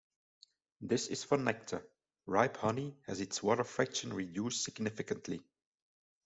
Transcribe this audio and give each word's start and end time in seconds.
This 0.81 1.05
is 1.09 1.23
for 1.23 1.37
nectar, 1.37 1.85
ripe 2.25 2.57
honey 2.57 2.97
has 3.05 3.21
its 3.21 3.43
water 3.43 3.63
fraction 3.63 4.11
reduced 4.11 4.63
significantly. 4.63 5.43